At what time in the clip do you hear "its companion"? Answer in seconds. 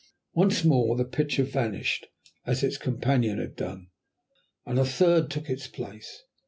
2.63-3.37